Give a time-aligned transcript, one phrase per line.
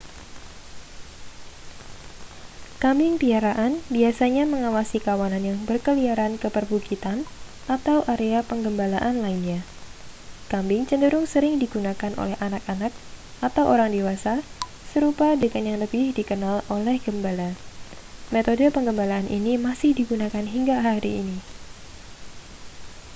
[2.81, 7.17] kambing piaraan biasanya mengawasi kawanan yang berkeliaran ke perbukitan
[7.75, 9.59] atau area penggembalaan lainnya
[10.51, 12.89] kambing cenderung sering digunakan oleh anak-anak
[13.47, 14.35] atau orang dewasa
[14.91, 17.49] serupa dengan yang lebih dikenal oleh gembala
[18.33, 21.37] metode penggembalaan ini masih digunakan hingga hari ini